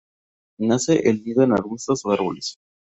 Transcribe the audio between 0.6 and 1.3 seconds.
Hace el